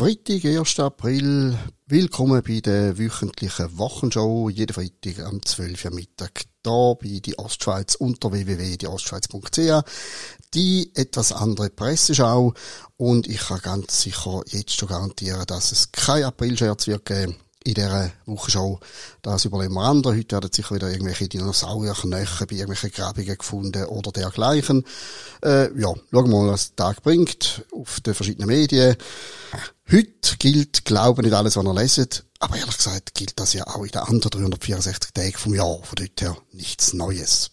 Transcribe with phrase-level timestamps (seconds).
[0.00, 0.80] Freitag, 1.
[0.80, 1.58] April.
[1.86, 4.48] Willkommen bei der wöchentlichen Wochenshow.
[4.48, 6.44] Jeden Freitag am 12 Uhr Mittag.
[6.64, 9.84] Hier bei die Ostschweiz unter www.dieostschweiz.ch.
[10.54, 12.54] Die etwas andere Presseschau.
[12.96, 17.74] Und ich kann ganz sicher jetzt schon garantieren, dass es kein April-Scherz wird geben in
[17.74, 18.80] dieser Wochenschau.
[19.22, 20.16] Das überlegen wir andere.
[20.16, 24.84] Heute werden sicher wieder irgendwelche Dinosaurierknochen bei irgendwelchen Grabungen gefunden oder dergleichen.
[25.44, 28.96] Äh, ja, schauen wir mal, was der Tag bringt auf den verschiedenen Medien.
[29.90, 32.24] Heute gilt, glauben nicht alles, was ihr leset.
[32.38, 35.82] Aber ehrlich gesagt gilt das ja auch in den anderen 364 Tagen vom Jahr.
[35.82, 37.50] Von dort her nichts Neues.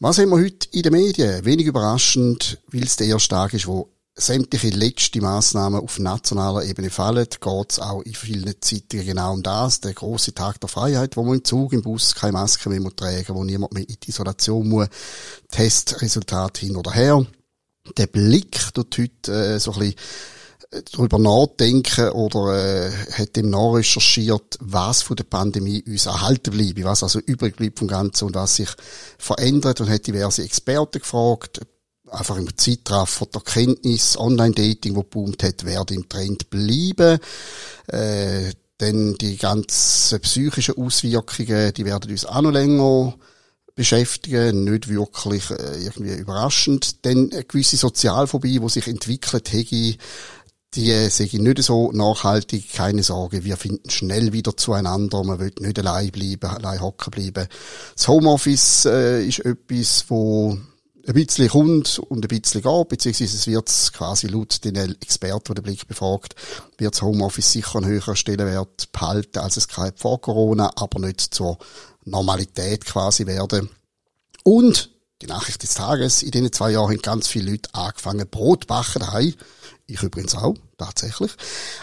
[0.00, 1.44] Was haben wir heute in den Medien?
[1.44, 6.90] Wenig überraschend, weil es der erste Tag ist, wo sämtliche letzte Massnahmen auf nationaler Ebene
[6.90, 9.80] fallen, geht es auch in vielen Zeitungen genau um das.
[9.80, 12.92] Der große Tag der Freiheit, wo man im Zug, im Bus keine Maske mehr muss
[13.28, 14.88] wo niemand mehr in die Isolation muss,
[15.50, 17.26] Testresultat hin oder her.
[17.96, 19.96] Der Blick tut heute äh, so ein bisschen
[20.70, 26.84] äh, darüber nachdenken oder äh, hat dem nachrecherchiert, was von der Pandemie uns erhalten bleibt,
[26.84, 28.68] was also übrig bleibt vom Ganzen und was sich
[29.18, 31.62] verändert und hat diverse Experten gefragt,
[32.12, 37.18] einfach im Zeitraffer der Kenntnis, Online-Dating, wo boomt hat, werden im Trend bleiben.
[37.88, 43.14] Äh, dann die ganzen psychischen Auswirkungen, die werden uns auch noch länger
[43.74, 47.04] beschäftigen, nicht wirklich äh, irgendwie überraschend.
[47.06, 49.96] Dann eine gewisse Sozialphobie, die sich entwickelt hätte,
[50.74, 55.38] die äh, sehe ich nicht so nachhaltig, keine Sorge, wir finden schnell wieder zueinander, man
[55.38, 57.46] will nicht allein bleiben, allein hocken bleiben.
[57.94, 60.58] Das Homeoffice äh, ist etwas, wo
[61.06, 65.60] ein bisschen kommt und ein bisschen geht, beziehungsweise es wird quasi laut den Experten, die
[65.60, 66.34] den Blick befragt,
[66.78, 71.20] wird das Homeoffice sicher einen höheren Stellenwert behalten, als es gehabt vor Corona, aber nicht
[71.20, 71.58] zur
[72.04, 73.68] Normalität quasi werden.
[74.44, 74.90] Und
[75.22, 79.00] die Nachricht des Tages, in diesen zwei Jahren haben ganz viele Leute angefangen, Brot backen
[79.00, 79.34] daheim.
[79.86, 81.32] Ich übrigens auch, tatsächlich.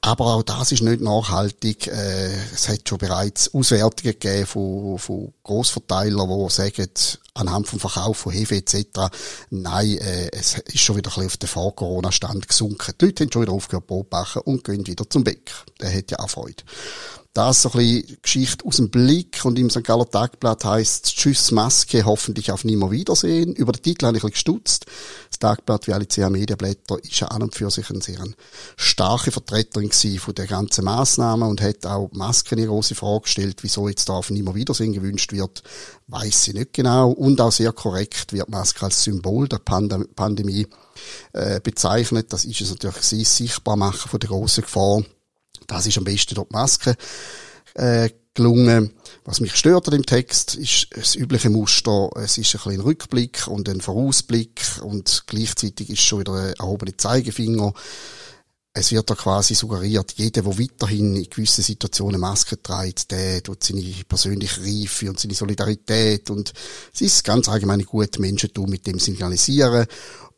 [0.00, 1.86] Aber auch das ist nicht nachhaltig.
[1.86, 6.88] Äh, es hat schon bereits Auswertungen gegeben von, von Grossverteilern, die sagen,
[7.34, 9.08] anhand vom Verkauf von Hefe etc.,
[9.50, 12.94] nein, äh, es ist schon wieder ein bisschen auf den Vor-Corona-Stand gesunken.
[13.00, 15.54] Die Leute haben schon wieder aufgehört backen und gehen wieder zum Bäcker.
[15.80, 16.64] Der hat ja auch Freude.
[17.34, 19.84] Das so ein bisschen Geschichte aus dem Blick und im St.
[19.84, 23.54] Galler Tagblatt heisst Tschüss Maske, hoffentlich auf nimmer Wiedersehen.
[23.54, 24.84] Über den Titel habe ich ein bisschen gestutzt.
[25.30, 28.22] Das Tagblatt wie alle CA Medienblätter ist ja an und für sich eine sehr
[28.76, 33.88] starke Vertreterin von der ganzen Massnahmen und hat auch Masken eine große Frage gestellt, wieso
[33.88, 35.62] jetzt da auf nimmer Wiedersehen gewünscht wird,
[36.08, 37.12] weiß sie nicht genau.
[37.12, 40.66] Und auch sehr korrekt wird Maske als Symbol der Pandem Pandemie
[41.32, 42.30] äh, bezeichnet.
[42.30, 45.02] Das ist es natürlich sie sichtbar machen von der grossen Gefahr
[45.72, 46.96] das ist am besten durch die Maske
[47.74, 48.92] äh, gelungen.
[49.24, 52.10] Was mich stört an dem Text, ist das übliche Muster.
[52.16, 56.96] Es ist ein bisschen Rückblick und ein Vorausblick und gleichzeitig ist schon wieder ein erhobener
[56.96, 57.72] Zeigefinger.
[58.74, 63.62] Es wird da quasi suggeriert, jeder, der weiterhin in gewissen Situationen Maske trägt, der tut
[63.62, 66.54] seine persönliche Reife und seine Solidarität und
[66.94, 69.86] es ist ganz allgemein gut, Menschen mit dem signalisieren.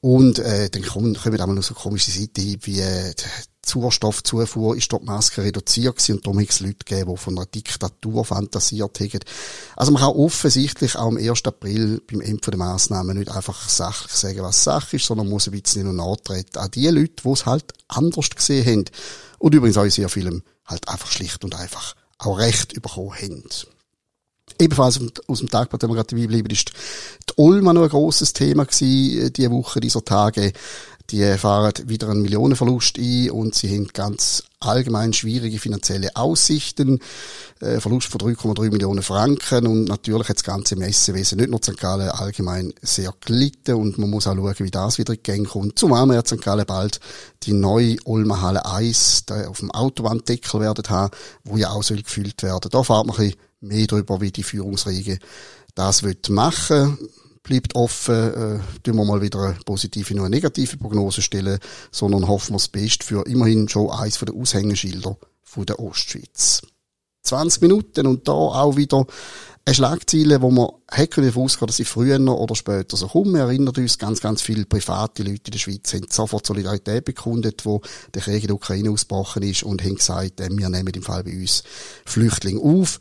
[0.00, 3.14] Und äh, dann kommen, kommen auch noch so komische Seiten wie äh,
[3.68, 7.46] Sauerstoffzufuhr ist dort Maske reduziert gewesen und darum hat es Leute gegeben, die von einer
[7.46, 9.20] Diktatur fantasiert haben.
[9.76, 11.44] Also man kann offensichtlich auch am 1.
[11.44, 15.60] April beim Ende der Massnahmen nicht einfach sachlich sagen, was Sache ist, sondern muss ein
[15.60, 18.84] bisschen noch nachtreten an die Leute, die es halt anders gesehen haben.
[19.38, 23.44] Und übrigens auch in sehr vielem halt einfach schlicht und einfach auch Recht bekommen haben.
[24.58, 28.32] Ebenfalls aus dem Tagblatt, wenn wir gerade dabei bleiben, ist die Ulma noch ein grosses
[28.34, 30.52] Thema gewesen, äh, diese Woche, dieser Tage.
[31.10, 37.00] Die fahren wieder einen Millionenverlust ein und sie haben ganz allgemein schwierige finanzielle Aussichten.
[37.60, 41.76] Äh, Verlust von 3,3 Millionen Franken und natürlich hat das ganze Messewesen nicht nur St.
[41.76, 45.78] Gallen allgemein sehr gelitten und man muss auch schauen, wie das wieder in kommt.
[45.78, 46.40] Zumal wir St.
[46.40, 47.00] Gallen bald
[47.42, 52.42] die neue Ulmer Halle 1 auf dem Autobahndeckel werden haben, wo ja auch soll gefüllt
[52.42, 52.70] werden.
[52.70, 55.18] Da fahrt man ein bisschen mehr darüber, wie die Führungsriege
[55.74, 56.98] das wird machen
[57.44, 61.60] bleibt offen, äh, tun wir mal wieder eine positive und eine negative Prognose stellen,
[61.92, 66.62] sondern hoffen wir das Beste für immerhin schon eins der Aushängeschilder von der Ostschweiz.
[67.22, 69.06] 20 Minuten und da auch wieder
[69.64, 73.34] eine Schlagzeile, wo man hätte können ausgehen, dass sie früher oder später so kommen.
[73.34, 77.64] Wir erinnern uns, ganz, ganz viele private Leute in der Schweiz haben sofort Solidarität bekundet,
[77.64, 77.80] wo
[78.14, 81.24] der Krieg in der Ukraine ausgebrochen ist und haben gesagt, äh, wir nehmen im Fall
[81.24, 81.62] bei uns
[82.04, 83.00] Flüchtlinge auf.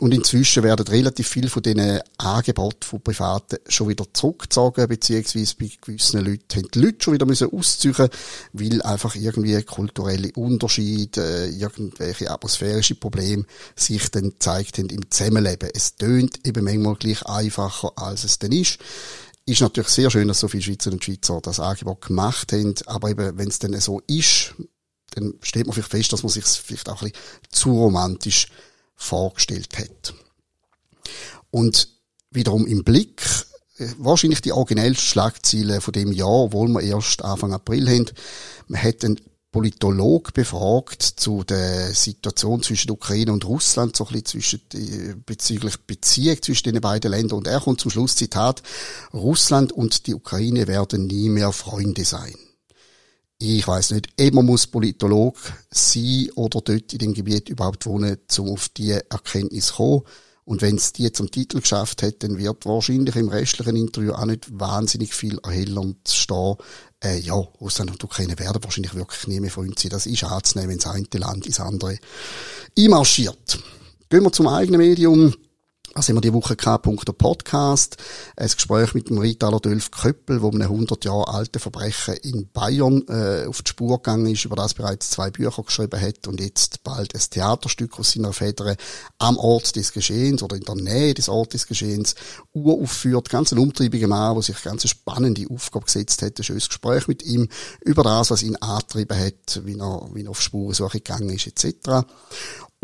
[0.00, 5.70] Und inzwischen werden relativ viele von diesen Angeboten von Privaten schon wieder zurückgezogen, beziehungsweise bei
[5.80, 7.48] gewissen Leuten haben die Leute schon wieder müssen
[8.52, 13.44] weil einfach irgendwie kulturelle Unterschiede, äh, irgendwelche atmosphärische Probleme
[13.76, 15.70] sich dann gezeigt haben im Zusammenleben.
[15.72, 18.78] Es tönt eben manchmal gleich einfacher, als es dann ist.
[19.46, 23.10] Ist natürlich sehr schön, dass so viele Schweizer und Schweizer das Angebot gemacht haben, aber
[23.10, 24.54] eben, wenn es dann so ist,
[25.14, 28.48] dann stellt man vielleicht fest, dass man sich vielleicht auch ein bisschen zu romantisch
[28.96, 30.14] vorgestellt hat.
[31.50, 31.88] Und
[32.30, 33.22] wiederum im Blick,
[33.78, 38.10] äh, wahrscheinlich die originellsten Schlagziele von dem Jahr, obwohl wir erst Anfang April haben.
[38.66, 39.20] Man hat einen
[39.54, 46.42] Politolog befragt zu der Situation zwischen Ukraine und Russland, so ein bisschen zwischen, bezüglich Beziehung
[46.42, 47.38] zwischen den beiden Ländern.
[47.38, 48.64] Und er kommt zum Schluss, Zitat,
[49.12, 52.34] Russland und die Ukraine werden nie mehr Freunde sein.
[53.38, 55.36] Ich weiß nicht, man muss Politolog
[55.70, 60.02] sein oder dort in dem Gebiet überhaupt wohnen, um auf die Erkenntnis zu kommen.
[60.44, 64.26] Und wenn es die zum Titel geschafft hat, dann wird wahrscheinlich im restlichen Interview auch
[64.26, 66.56] nicht wahnsinnig viel erhellernd stehen.
[67.02, 69.90] Äh, ja, Russland und Ukraine werden wahrscheinlich wirklich nie mehr Freunde sein.
[69.90, 71.98] Das ist anzunehmen, wenn das eine Land ins andere
[72.78, 73.58] einmarschiert.
[74.10, 75.34] Gehen wir zum eigenen Medium.
[75.96, 76.88] Was haben wir die Woche gehabt?
[77.18, 77.98] Podcast.
[78.36, 83.04] Ein Gespräch mit dem Rittaler Dölf Köppel, wo einem 100 Jahre alten Verbrechen in Bayern
[83.08, 86.82] äh, auf die Spur gegangen ist, über das bereits zwei Bücher geschrieben hat und jetzt
[86.82, 88.74] bald ein Theaterstück aus seiner Feder
[89.18, 92.16] am Ort des Geschehens oder in der Nähe des Ortes des Geschehens
[92.52, 93.30] uraufführt.
[93.30, 96.36] Ganz ein umtriebiger Mann, der sich ganz eine spannende Aufgabe gesetzt hat.
[96.40, 97.48] Ein schönes Gespräch mit ihm
[97.84, 102.04] über das, was ihn angetrieben hat, wie er, wie er auf Spurensuche gegangen ist, etc.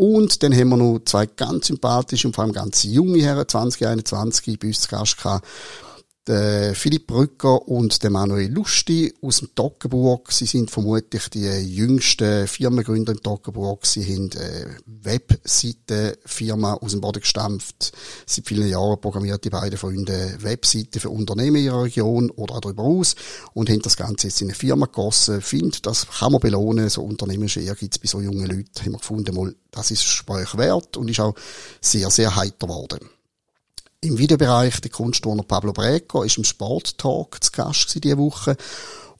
[0.01, 4.57] Und dann haben wir noch zwei ganz sympathische und vor allem ganz junge Herren, 2021,
[4.57, 5.45] bei uns zu Gast gehabt.
[6.27, 10.31] Der Philipp Brücker und der Manuel Lusti aus dem Toggenburg.
[10.31, 13.87] Sie sind vermutlich die jüngsten Firmengründer im Toggenburg.
[13.87, 17.93] Sie haben eine Webseitenfirma aus dem Boden gestampft.
[18.27, 22.61] Seit vielen Jahren programmiert die beiden Freunde Webseiten für Unternehmen in ihrer Region oder auch
[22.61, 23.15] darüber aus
[23.53, 25.41] und haben das Ganze jetzt in eine Firma gegossen.
[25.41, 26.87] Find, das kann man belohnen.
[26.89, 30.97] So unternehmerische Ehrgeiz bei so jungen Leuten haben wir gefunden, mal, das ist Gespräch wert
[30.97, 31.33] und ist auch
[31.81, 33.09] sehr, sehr heiter geworden.
[34.03, 38.57] Im Videobereich der Kunstturner Pablo Breco ist im Sporttalk zu Gast diese Woche.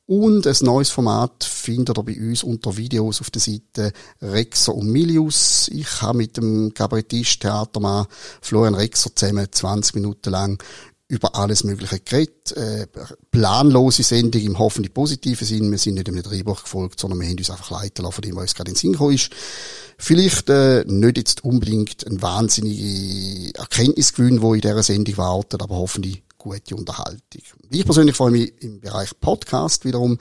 [0.08, 3.94] Und ein neues Format findet ihr bei uns unter Videos auf der Seite
[4.24, 5.68] Rexer und Milius.
[5.72, 8.08] Ich habe mit dem Kabarettist, Theatermann
[8.42, 10.64] Florian Rexer zusammen 20 Minuten lang
[11.12, 12.54] über alles Mögliche geredet.
[12.54, 12.88] Äh,
[13.32, 15.70] planlose Sendung im hoffentlich positiven Sinn.
[15.70, 18.36] Wir sind nicht einem Drehbuch gefolgt, sondern wir haben uns einfach leiten lassen von dem,
[18.38, 19.30] was uns gerade in Sinn gekommen ist.
[19.98, 26.24] Vielleicht äh, nicht jetzt unbedingt ein wahnsinnige Erkenntnisgewinn, wo in dieser Sendung wartet, aber hoffentlich
[26.38, 27.42] gute Unterhaltung.
[27.70, 30.18] Ich persönlich freue mich im Bereich Podcast wiederum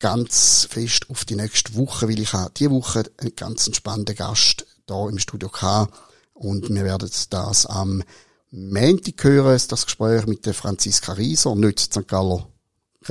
[0.00, 4.66] ganz fest auf die nächste Woche, weil ich habe diese Woche einen ganz spannenden Gast
[4.86, 5.94] da im Studio gehabt
[6.34, 8.02] und wir werden das am
[8.50, 12.08] Montag hören, das Gespräch mit der Franziska Rieser, nicht St.
[12.08, 12.48] Galler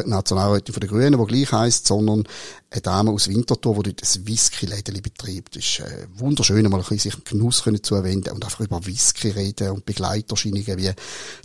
[0.06, 2.28] Nationalrätin von den Grünen, die gleich heisst, sondern
[2.70, 5.56] eine Dame aus Winterthur, die dort ein Whisky-Lädeli betreibt.
[5.56, 8.86] Das ist äh, wunderschön, mal ein bisschen sich Genuss können zu erwähnen und einfach über
[8.86, 10.92] Whisky reden und Begleiterscheinungen wie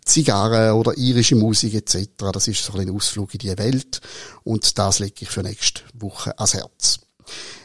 [0.05, 2.09] Zigarren oder irische Musik etc.
[2.33, 4.01] Das ist so ein Ausflug in die Welt
[4.43, 7.01] und das lege ich für nächste Woche ans Herz.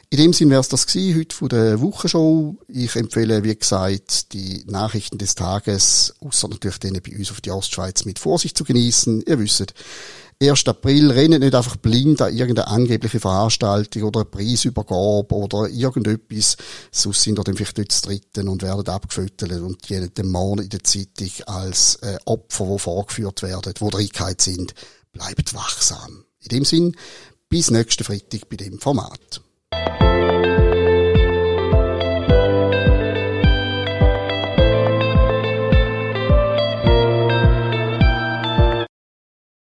[0.09, 2.55] In dem Sinn wäre es das gewesen, heute von der Wochenshow.
[2.69, 7.51] Ich empfehle, wie gesagt, die Nachrichten des Tages, außer natürlich denen bei uns auf die
[7.51, 9.23] Ostschweiz, mit Vorsicht zu genießen.
[9.27, 9.73] Ihr wisst,
[10.41, 10.65] 1.
[10.67, 16.55] April rennen nicht einfach blind an irgendeine angebliche Veranstaltung oder eine Preisübergabe oder irgendetwas,
[16.89, 20.69] sonst sind ihr dann vielleicht dort dritten und werden abgefüttert und die den Morgen in
[20.69, 24.73] der Zeitung als äh, Opfer, die vorgeführt werden, die Dreigkeit sind,
[25.11, 26.23] bleibt wachsam.
[26.39, 26.95] In dem Sinn,
[27.49, 29.41] bis nächsten Freitag bei dem Format.